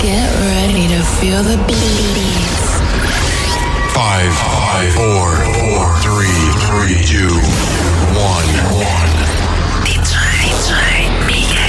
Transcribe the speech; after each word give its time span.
Get 0.00 0.30
ready 0.46 0.86
to 0.94 1.02
feel 1.18 1.42
the 1.42 1.56
beats. 1.66 2.78
Five, 3.92 4.32
five, 4.32 4.94
four, 4.94 5.26
four, 5.58 5.98
three, 5.98 6.38
three, 6.70 7.02
two, 7.02 7.34
one, 8.14 8.46
one. 8.78 9.10
DJ, 9.82 10.14
DJ, 11.26 11.68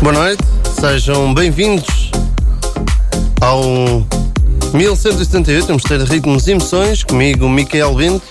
Boa 0.00 0.12
noite, 0.12 0.44
sejam 0.80 1.34
bem-vindos 1.34 2.12
ao 3.40 3.60
1178, 4.72 5.66
vamos 5.66 5.82
ter 5.82 6.00
ritmos 6.02 6.46
e 6.46 6.52
emoções, 6.52 7.02
comigo 7.02 7.48
Micael 7.48 7.92
Bento. 7.96 8.22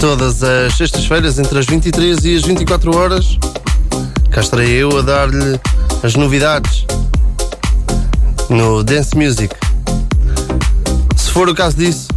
Todas 0.00 0.42
as 0.42 0.74
sextas-feiras, 0.76 1.38
entre 1.38 1.56
as 1.60 1.66
23 1.66 2.24
e 2.24 2.36
as 2.36 2.42
24 2.42 2.96
horas, 2.96 3.38
cá 4.30 4.40
estarei 4.40 4.70
eu 4.70 4.98
a 4.98 5.02
dar-lhe 5.02 5.60
as 6.02 6.16
novidades 6.16 6.84
no 8.50 8.82
Dance 8.82 9.16
Music. 9.16 9.54
Se 11.16 11.30
for 11.30 11.48
o 11.48 11.54
caso 11.54 11.76
disso, 11.76 12.08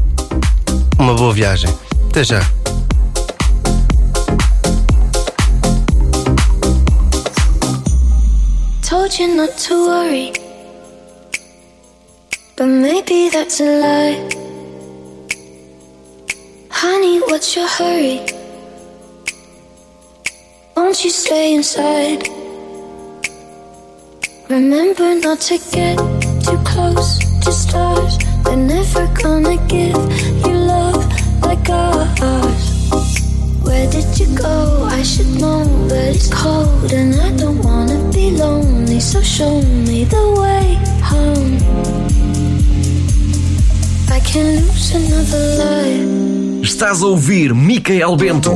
uma 0.97 1.13
boa 1.13 1.31
viagem. 1.31 1.69
Até 2.09 2.23
já. 2.23 2.58
You 9.19 9.35
not 9.35 9.57
to 9.67 9.73
worry. 9.85 10.31
But 12.55 12.67
maybe 12.67 13.27
that's 13.27 13.59
a 13.59 13.69
lie. 13.83 14.17
Honey, 16.71 17.19
what's 17.27 17.53
your 17.53 17.67
hurry? 17.67 18.25
Won't 20.77 21.03
you 21.03 21.09
stay 21.09 21.53
inside? 21.53 22.29
Remember 24.47 25.13
not 25.15 25.41
to 25.51 25.57
get 25.69 25.97
too 26.45 26.57
close 26.63 27.19
to 27.43 27.51
stars. 27.51 28.17
They're 28.45 28.55
never 28.55 29.05
gonna 29.21 29.57
give 29.67 30.08
go? 34.35 34.85
I 34.89 35.03
should 35.03 35.39
know, 35.39 35.65
but 35.87 36.15
it's 36.15 36.27
cold 36.27 36.91
and 36.91 37.15
I 37.15 37.31
don't 37.37 37.61
wanna 37.63 37.97
be 38.11 38.31
lonely. 38.31 38.99
So 38.99 39.21
show 39.21 39.61
me 39.61 40.05
the 40.05 40.25
way 40.41 40.77
home. 41.01 41.57
I 44.09 44.19
can 44.19 44.45
lose 44.61 44.93
another 44.95 45.43
life. 45.57 46.63
Estás 46.63 47.01
a 47.01 47.05
ouvir 47.05 47.53
Micael 47.53 48.15
Bento. 48.15 48.55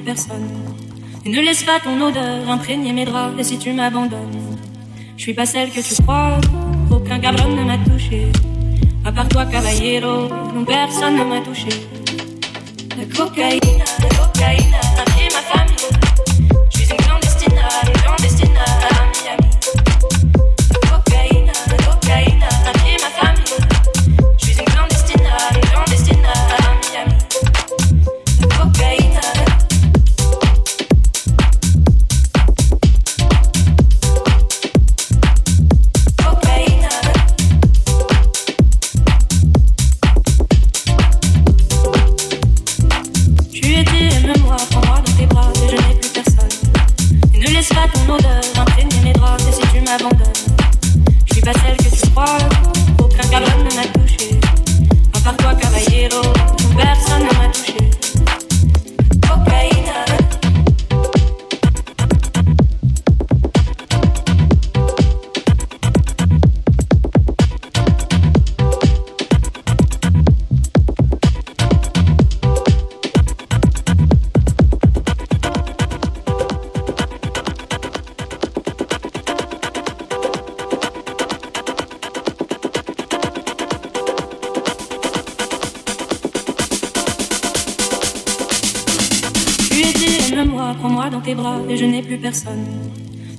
personne. 0.00 0.48
Et 1.24 1.30
ne 1.30 1.40
laisse 1.40 1.62
pas 1.62 1.80
ton 1.80 2.00
odeur 2.00 2.48
imprégner 2.48 2.92
mes 2.92 3.04
draps, 3.04 3.38
et 3.38 3.44
si 3.44 3.58
tu 3.58 3.72
m'abandonnes, 3.72 4.56
je 5.16 5.22
suis 5.22 5.34
pas 5.34 5.46
celle 5.46 5.70
que 5.70 5.80
tu 5.80 6.00
crois, 6.02 6.38
aucun 6.90 7.18
cabron 7.18 7.54
ne 7.54 7.64
m'a 7.64 7.78
touché. 7.78 8.28
À 9.04 9.12
part 9.12 9.28
toi, 9.28 9.46
caballero, 9.46 10.28
non 10.54 10.64
personne 10.64 11.16
ne 11.16 11.24
m'a 11.24 11.40
touché. 11.40 11.68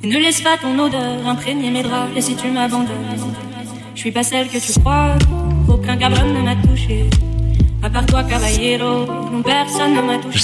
ne 0.03 0.17
laisse 0.17 0.41
pas 0.41 0.57
ton 0.61 0.77
odeur 0.79 1.27
imprégner 1.27 1.69
mes 1.69 1.83
draps, 1.83 2.11
et 2.15 2.21
si 2.21 2.35
tu 2.35 2.49
m'abandonnes, 2.49 2.95
je 3.95 3.99
suis 3.99 4.11
pas 4.11 4.23
celle 4.23 4.47
que 4.47 4.57
tu 4.57 4.79
crois, 4.79 5.15
aucun 5.67 5.97
cabron 5.97 6.33
ne 6.33 6.41
m'a 6.41 6.55
touché. 6.55 7.05
A 7.81 7.89
part 7.89 8.05
toi, 8.05 8.23
caballero, 8.23 9.05
personne 9.43 9.95
ne 9.95 10.01
m'a 10.01 10.17
touché. 10.17 10.39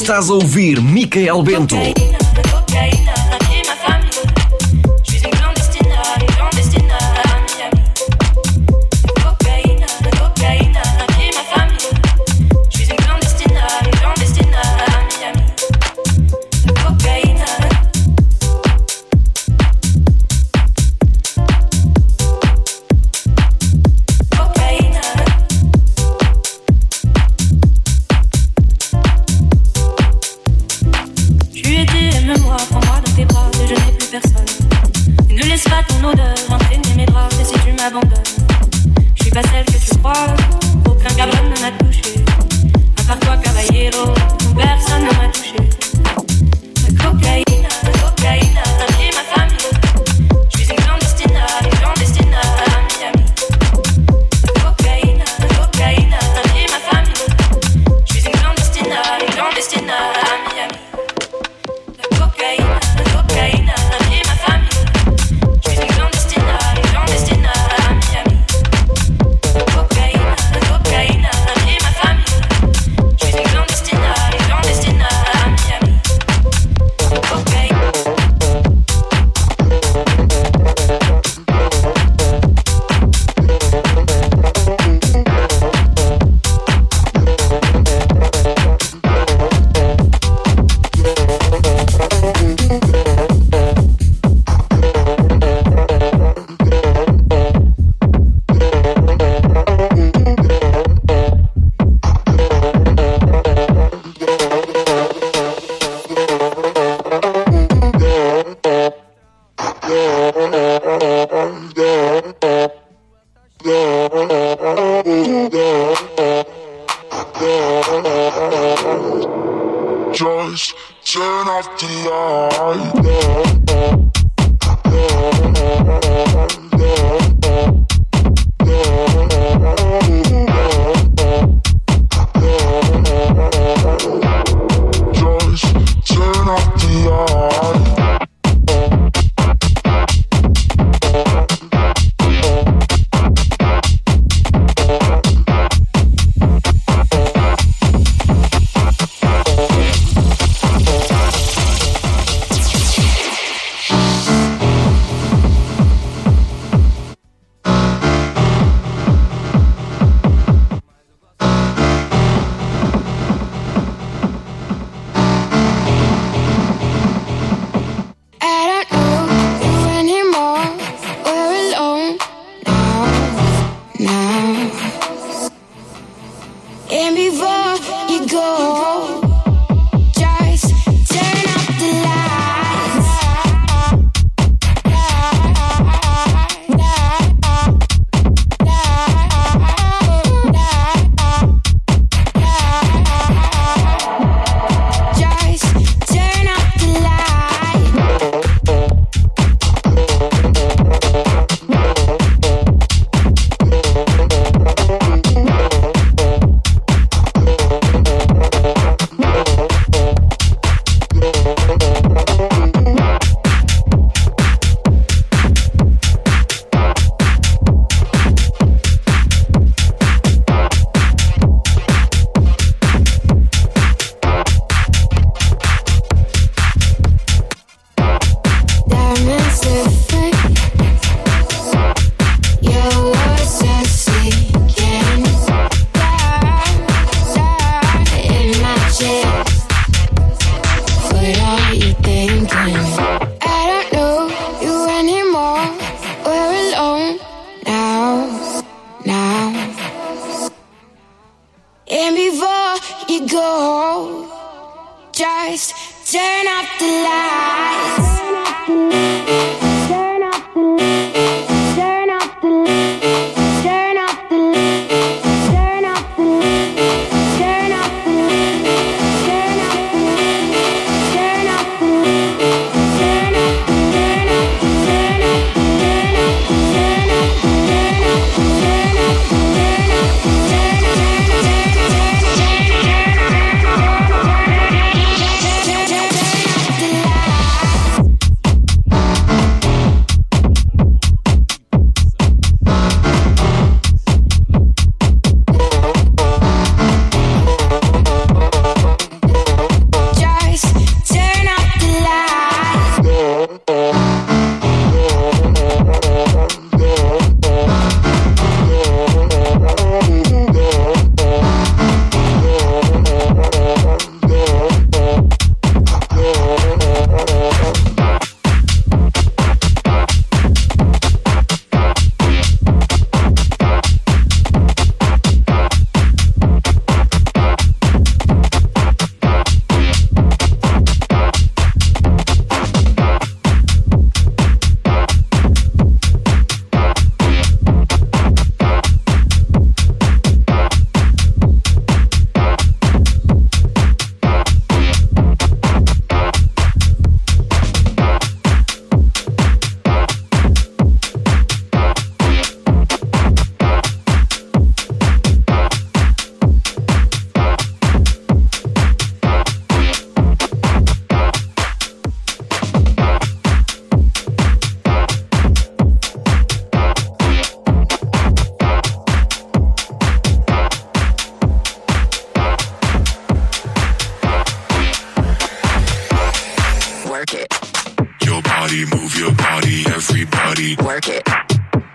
Work 377.26 377.42
it. 377.42 378.24
Your 378.24 378.40
body, 378.44 378.86
move 378.86 379.18
your 379.18 379.32
body, 379.32 379.84
everybody. 379.88 380.76
Work 380.76 381.08
it. 381.08 381.28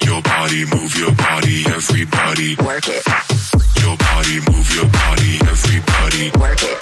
Your 0.04 0.20
body, 0.22 0.64
move 0.64 0.96
your 0.98 1.12
body, 1.12 1.64
everybody. 1.68 2.56
Work 2.56 2.88
it. 2.88 3.06
Your 3.80 3.96
body, 3.96 4.40
move 4.50 4.74
your 4.74 4.88
body, 4.90 5.38
everybody. 5.46 6.32
Work 6.36 6.64
it. 6.64 6.79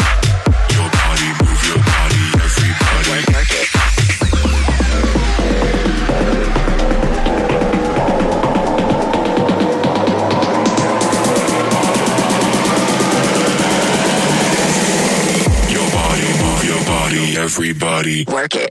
body. 17.98 18.24
Work 18.28 18.54
it. 18.54 18.70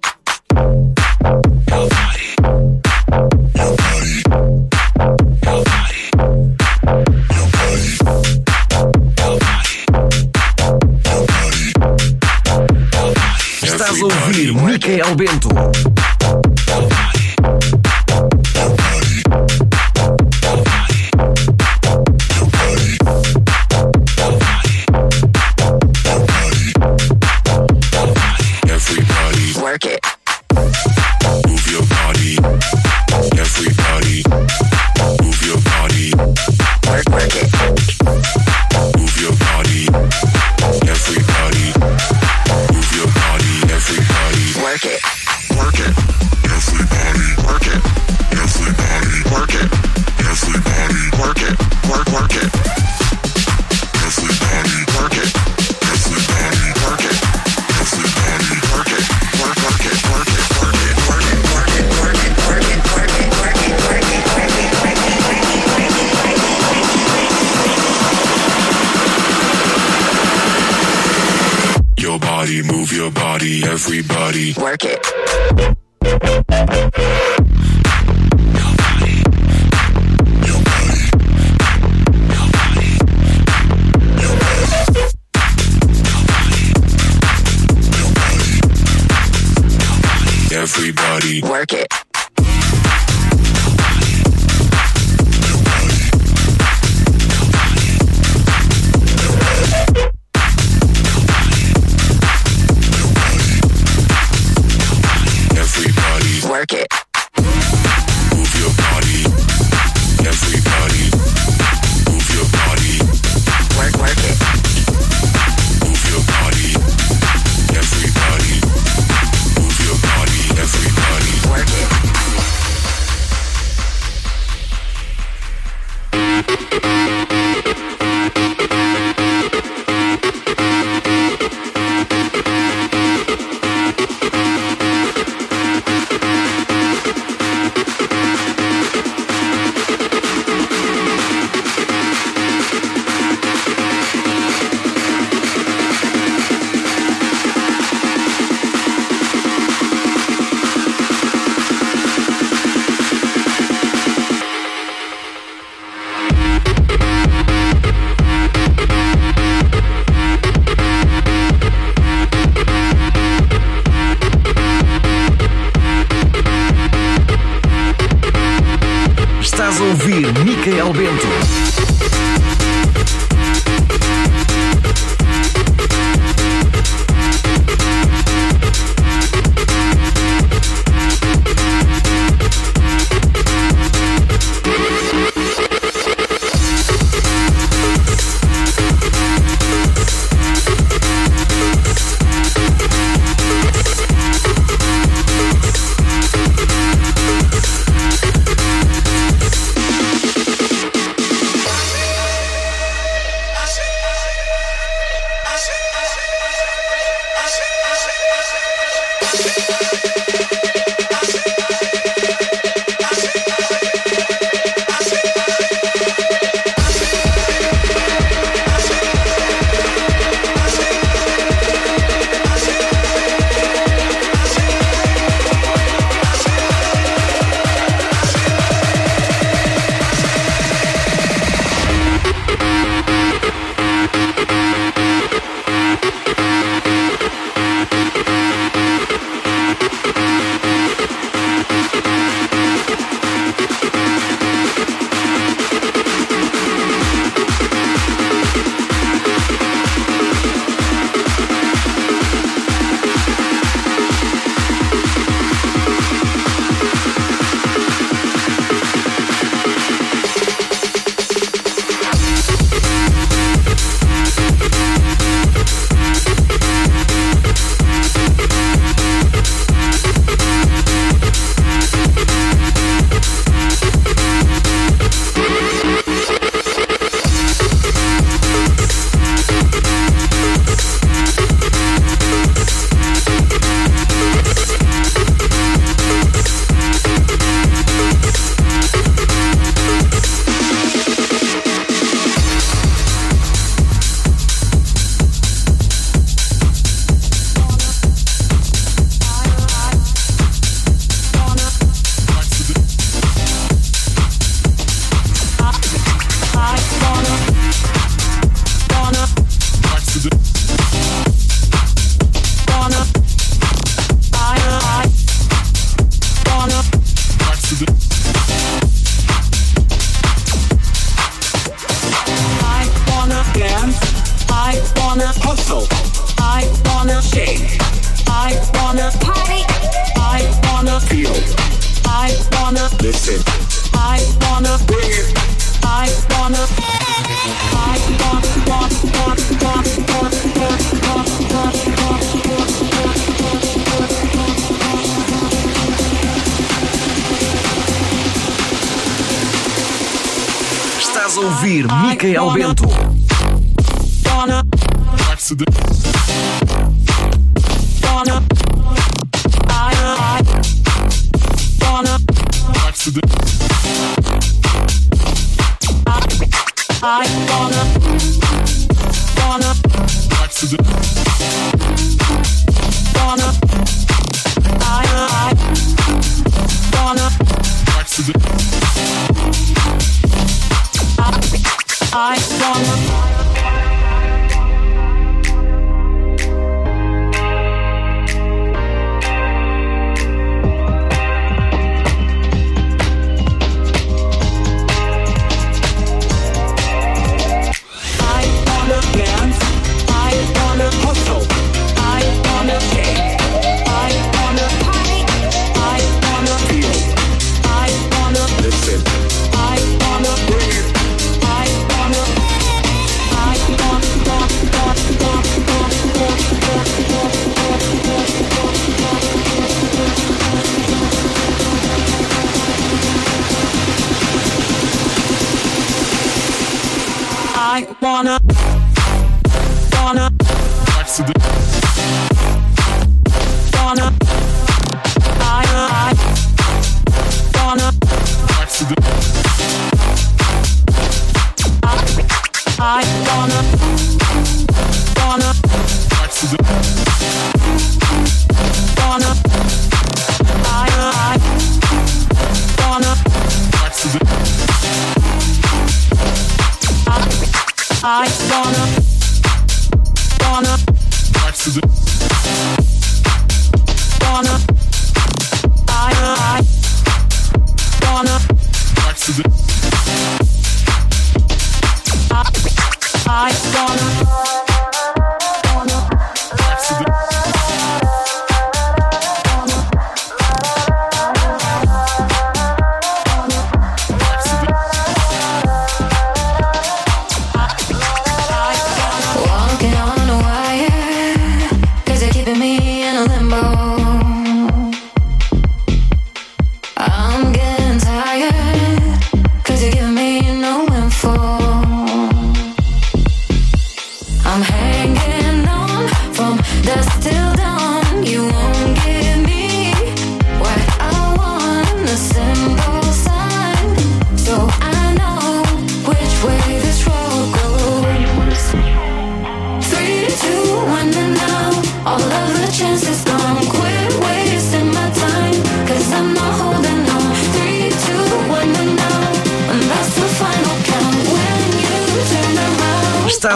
Estás 13.62 14.02
a 14.02 14.06
ouvir 14.06 14.54
Michael 14.54 15.16
Bento. 15.16 15.50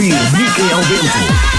Ouvir 0.00 0.14
Micael 0.32 0.80
Bento. 0.88 1.49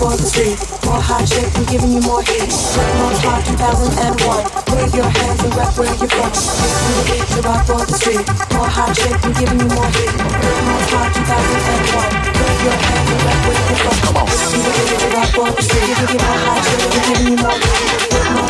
for 0.00 0.16
the 0.16 0.24
street. 0.24 0.56
More 0.88 0.96
hot 0.96 1.28
shit, 1.28 1.44
I'm 1.52 1.64
giving 1.68 1.92
you 1.92 2.00
more 2.00 2.24
heat. 2.24 2.48
Rap 2.48 2.88
more 2.96 3.12
hot 3.20 3.44
2001. 3.44 4.48
Wave 4.72 4.94
your 4.96 5.04
hands 5.04 5.44
and 5.44 5.52
rap 5.52 5.76
where 5.76 5.92
you're 5.92 6.08
from. 6.08 6.32
Get 6.32 6.72
the 6.96 7.02
beat, 7.04 7.28
you 7.36 7.40
rock 7.44 7.60
for 7.68 7.84
the 7.84 7.94
street. 8.00 8.24
More 8.56 8.64
hot 8.64 8.96
shit, 8.96 9.12
I'm 9.12 9.32
giving 9.36 9.60
you 9.60 9.68
more 9.68 9.90
heat. 9.92 10.08
Rap 10.16 10.56
more 10.64 10.84
hot 10.88 11.12
2001. 11.12 12.16
Wave 12.32 12.62
your 12.64 12.78
hands 12.80 13.08
and 13.12 13.20
rap 13.28 13.44
where 13.44 13.60
you're 13.60 13.76
from. 13.76 13.96
Get 14.00 14.32
to 14.40 14.56
the 14.56 14.72
beat, 14.72 15.04
you 15.04 15.08
rock 15.12 15.28
for 15.36 15.48
the 15.52 15.62
street. 15.68 15.84
Give 15.84 16.08
me 16.08 16.16
more 16.16 16.40
hot 16.48 16.64
shit, 16.64 16.80
I'm 16.80 17.04
giving 17.04 17.28
you 17.28 17.36
more 17.44 17.60
heat. 17.60 18.49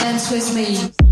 Dance 0.00 0.30
with 0.30 0.54
me. 0.54 1.07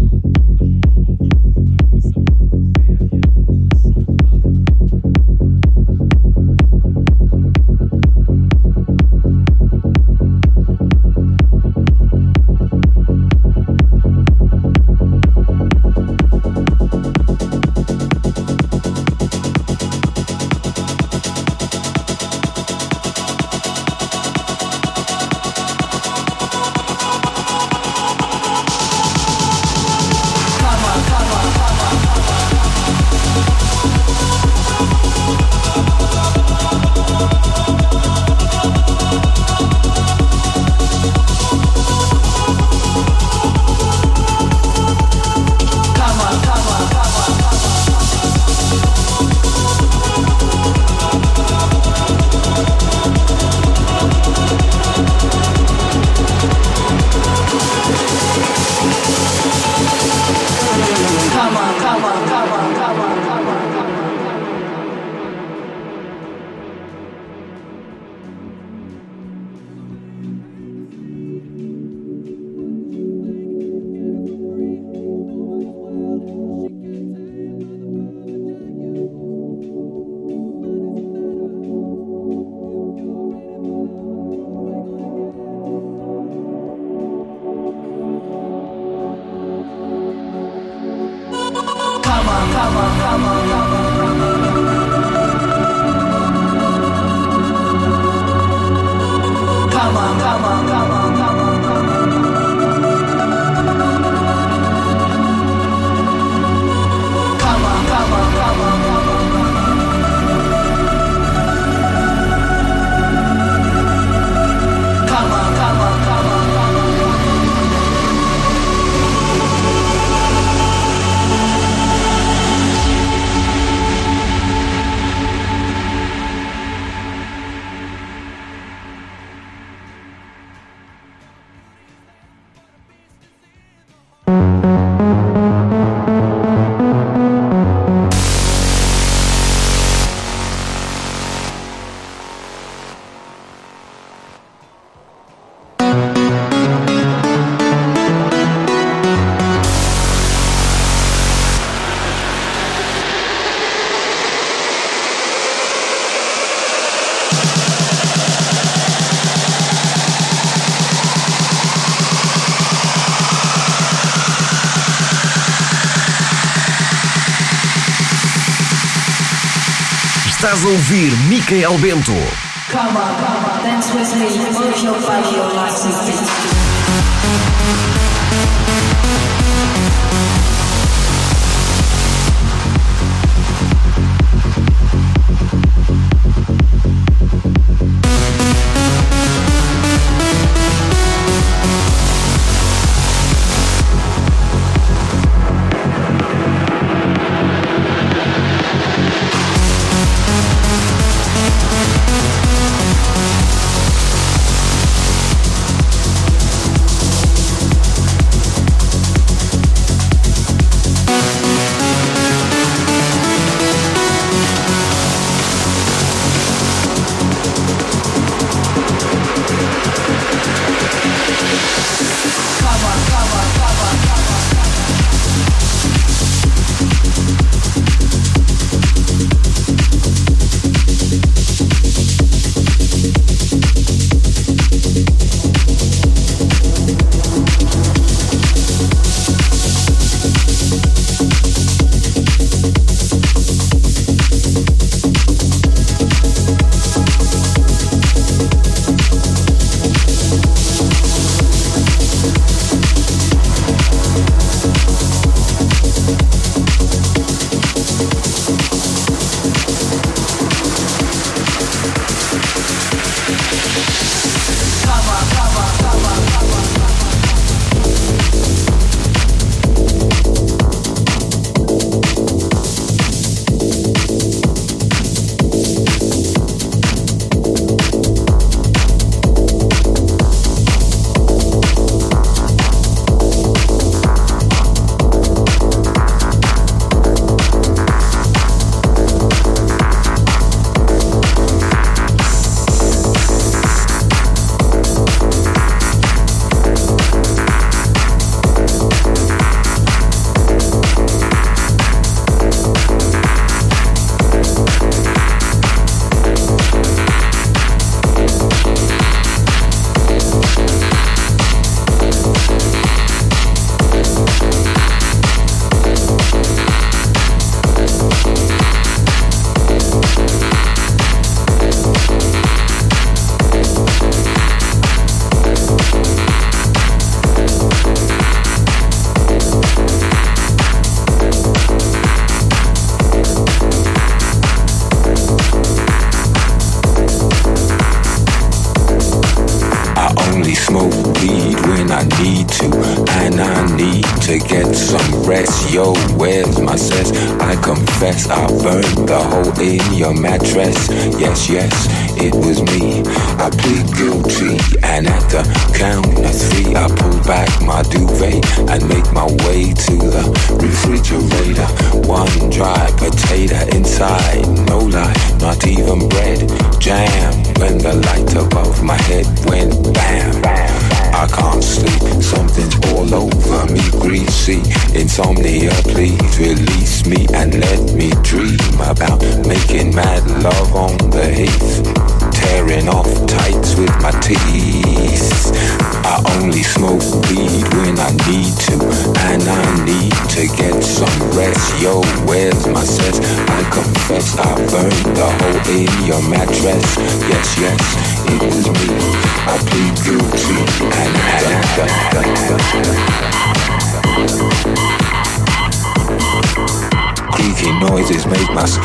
Micael 171.67 171.81
Bento. 171.81 172.26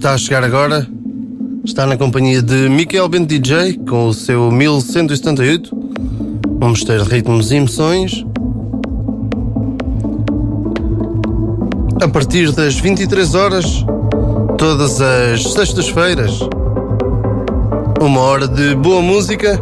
está 0.00 0.14
a 0.14 0.18
chegar 0.18 0.42
agora 0.42 0.88
está 1.62 1.84
na 1.84 1.94
companhia 1.94 2.40
de 2.40 2.70
Miguel 2.70 3.06
Bento 3.06 3.26
DJ 3.26 3.78
com 3.86 4.06
o 4.06 4.14
seu 4.14 4.50
1178, 4.50 5.76
Vamos 6.58 6.82
ter 6.84 7.02
ritmos 7.02 7.52
e 7.52 7.56
emoções. 7.56 8.24
A 12.02 12.08
partir 12.08 12.50
das 12.52 12.76
23 12.76 13.34
horas, 13.34 13.84
todas 14.56 15.02
as 15.02 15.42
sextas-feiras, 15.52 16.40
uma 18.00 18.20
hora 18.20 18.48
de 18.48 18.74
boa 18.76 19.02
música, 19.02 19.60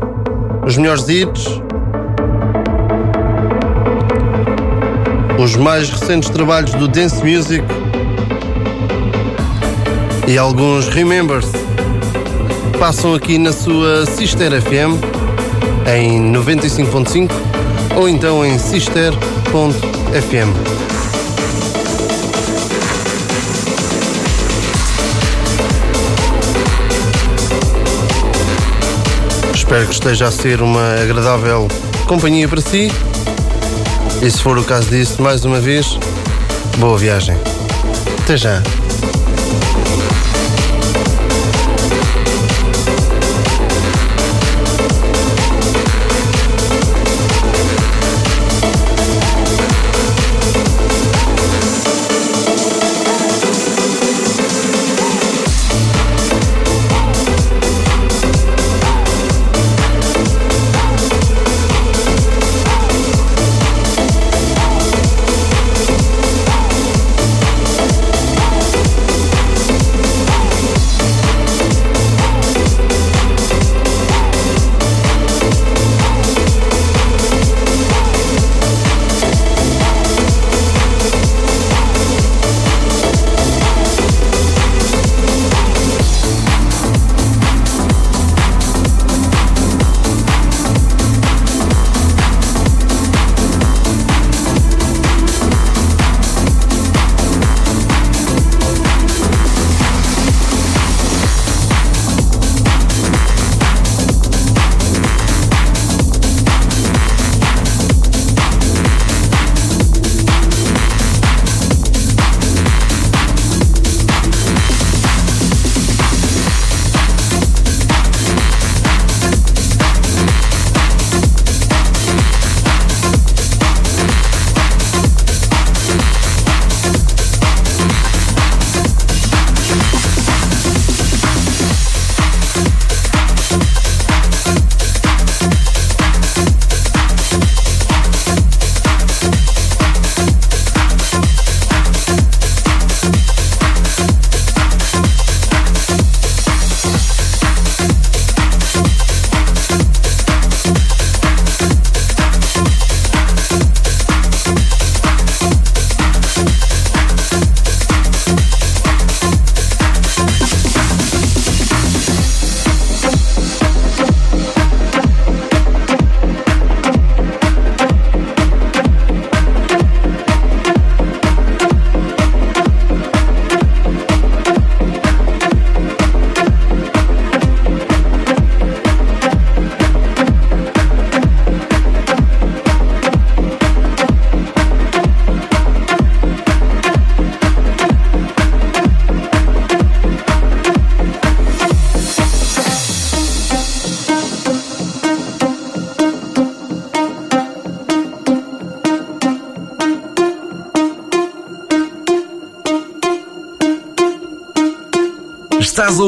os 0.64 0.76
melhores 0.76 1.08
hits, 1.08 1.46
os 5.36 5.56
mais 5.56 5.90
recentes 5.90 6.30
trabalhos 6.30 6.72
do 6.74 6.86
Dance 6.86 7.24
Music 7.24 7.64
e 10.28 10.36
alguns 10.36 10.88
Remembers 10.88 11.46
passam 12.78 13.14
aqui 13.14 13.38
na 13.38 13.50
sua 13.50 14.04
Sister 14.04 14.60
FM 14.60 15.02
em 15.90 16.30
95.5 16.30 17.30
ou 17.96 18.06
então 18.06 18.44
em 18.44 18.58
sister.fm. 18.58 19.08
Espero 29.54 29.86
que 29.86 29.94
esteja 29.94 30.26
a 30.26 30.30
ser 30.30 30.60
uma 30.60 31.00
agradável 31.02 31.66
companhia 32.06 32.46
para 32.46 32.60
si. 32.60 32.92
E 34.20 34.30
se 34.30 34.42
for 34.42 34.58
o 34.58 34.64
caso 34.64 34.90
disso, 34.90 35.22
mais 35.22 35.46
uma 35.46 35.58
vez, 35.58 35.98
boa 36.78 36.98
viagem. 36.98 37.36
Até 38.22 38.36
já. 38.36 38.62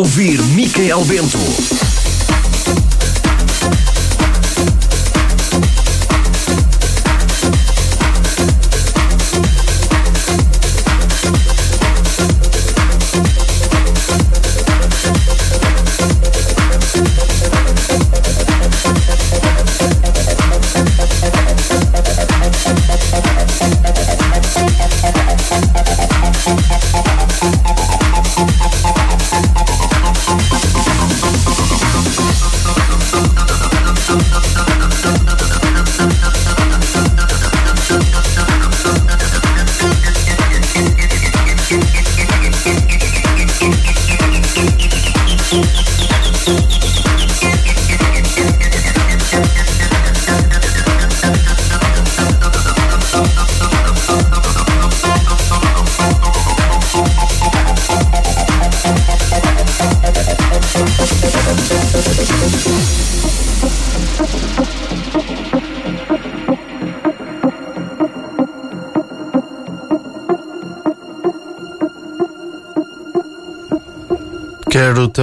Ouvir 0.01 0.43
Micael 0.55 1.05
Bento. 1.05 1.39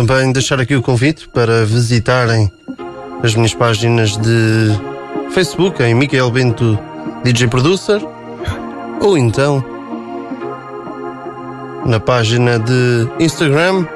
Também 0.05 0.31
deixar 0.31 0.61
aqui 0.61 0.75
o 0.75 0.81
convite 0.83 1.27
para 1.27 1.65
visitarem 1.65 2.51
as 3.23 3.33
minhas 3.33 3.55
páginas 3.55 4.15
de 4.15 4.69
Facebook 5.31 5.81
em 5.81 5.95
Micael 5.95 6.29
Bento 6.29 6.77
DJ 7.23 7.47
Producer 7.47 7.99
ou 9.01 9.17
então 9.17 9.65
na 11.83 11.99
página 11.99 12.59
de 12.59 13.07
Instagram 13.19 13.87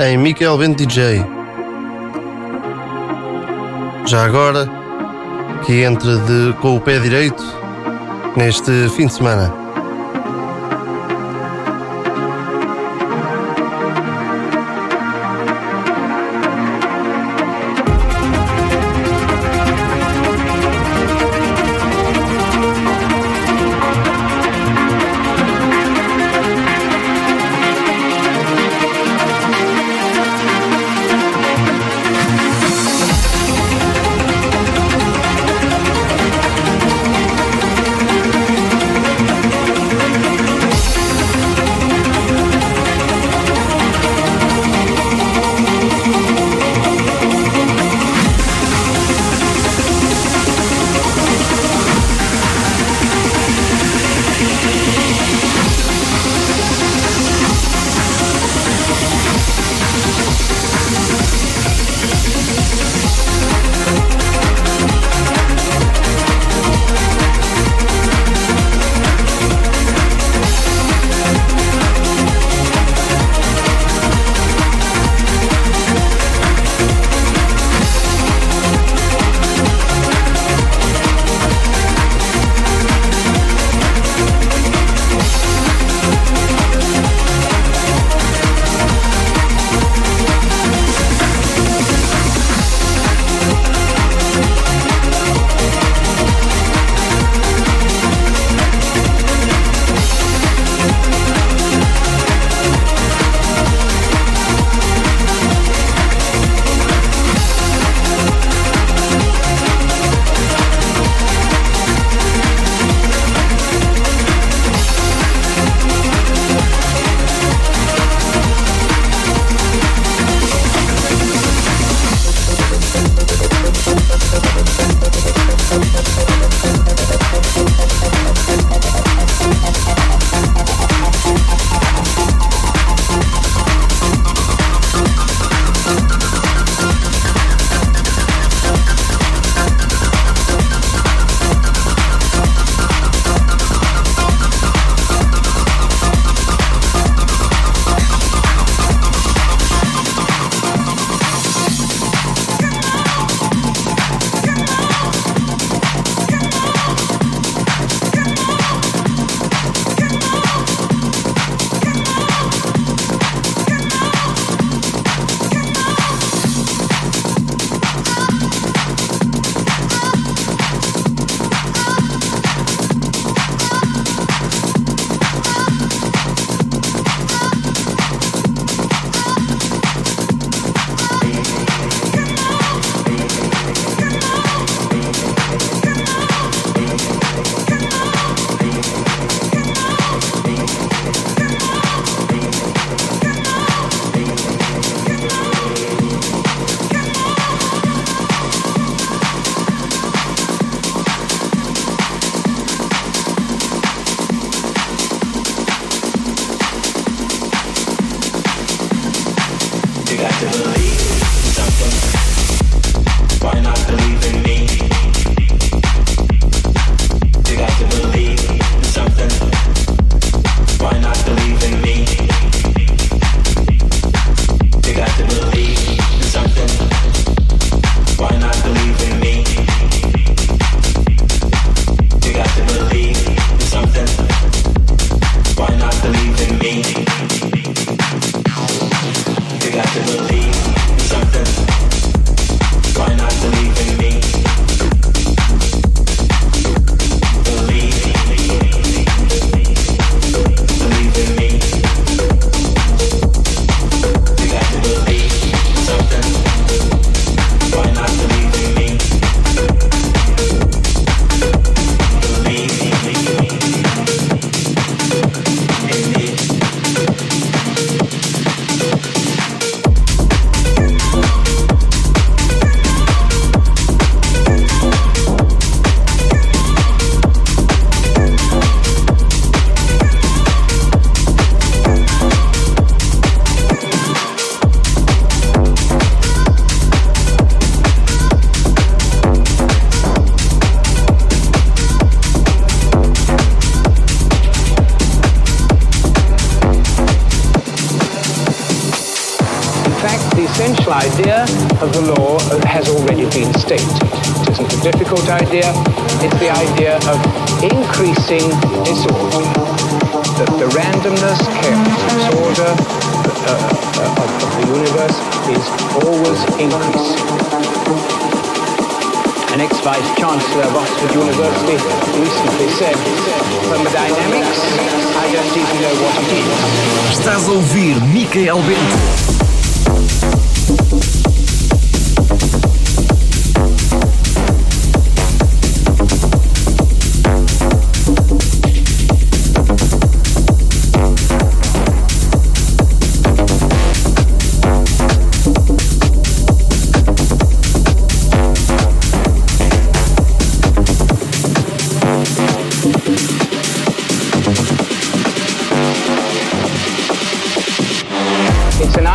em 0.00 0.18
Micael 0.18 0.58
Bento 0.58 0.84
DJ. 0.84 1.24
Já 4.06 4.24
agora 4.24 4.68
que 5.64 5.84
entre 5.84 6.16
de, 6.16 6.52
com 6.60 6.74
o 6.74 6.80
pé 6.80 6.98
direito 6.98 7.44
neste 8.36 8.88
fim 8.96 9.06
de 9.06 9.12
semana. 9.12 9.67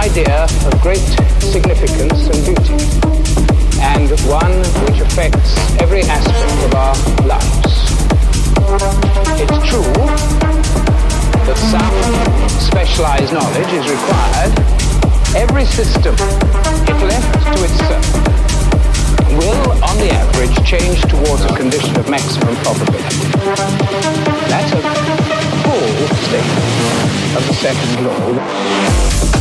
Idea 0.04 0.44
of 0.44 0.82
great 0.82 1.08
significance 1.40 2.28
and 2.28 2.44
beauty, 2.44 2.76
and 3.80 4.12
one 4.28 4.52
which 4.84 5.00
affects 5.00 5.56
every 5.80 6.02
aspect 6.02 6.60
of 6.68 6.74
our 6.76 6.96
lives. 7.24 7.72
It's 9.40 9.60
true 9.64 9.96
that 11.48 11.56
some 11.72 11.96
specialized 12.60 13.32
knowledge 13.32 13.72
is 13.72 13.88
required. 13.88 14.52
Every 15.40 15.64
system, 15.64 16.16
if 16.20 17.00
left 17.08 17.32
to 17.56 17.64
itself, 17.64 18.06
will, 19.40 19.72
on 19.88 19.96
the 20.04 20.12
average, 20.12 20.56
change 20.68 21.02
towards 21.04 21.46
a 21.46 21.56
condition 21.56 21.96
of 21.96 22.10
maximum 22.10 22.56
probability. 22.58 23.24
That's 24.52 24.72
a 24.74 24.82
full 25.64 25.96
statement 26.28 27.38
of 27.38 27.48
the 27.48 27.54
second 27.54 28.06
law. 28.06 29.33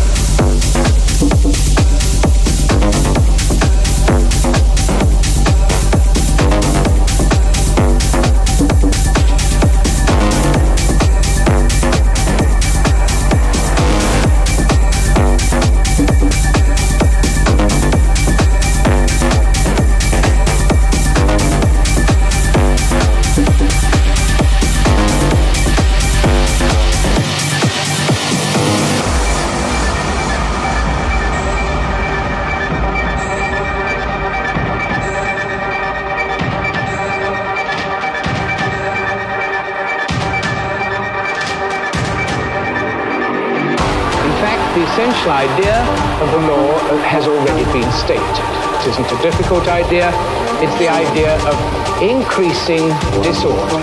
The 45.24 45.30
idea 45.30 45.78
of 46.18 46.28
the 46.34 46.42
law 46.50 46.74
has 47.06 47.28
already 47.28 47.62
been 47.70 47.86
stated. 47.94 48.36
It 48.82 48.90
isn't 48.90 49.06
a 49.06 49.22
difficult 49.22 49.68
idea. 49.68 50.10
It's 50.58 50.74
the 50.82 50.90
idea 50.90 51.38
of 51.46 51.54
increasing 52.02 52.90
disorder. 53.22 53.78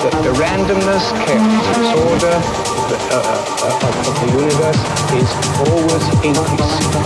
That 0.00 0.16
the 0.24 0.32
randomness, 0.40 1.04
chaos, 1.28 1.52
disorder 1.76 2.32
uh, 2.32 3.20
uh, 3.20 3.88
of, 3.88 3.92
of 4.08 4.14
the 4.24 4.30
universe 4.40 4.80
is 5.20 5.28
always 5.68 6.04
increasing. 6.24 6.96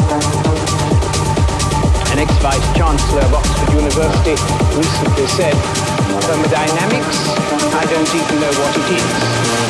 An 2.15 2.23
ex-vice 2.23 2.63
chancellor 2.79 3.27
of 3.27 3.35
Oxford 3.35 3.75
University 3.75 4.39
recently 4.79 5.27
said, 5.27 5.57
thermodynamics, 6.31 7.19
I 7.75 7.83
don't 7.91 8.07
even 8.07 8.39
know 8.39 8.55
what 8.55 8.71
it 8.79 8.87
is. 9.03 9.62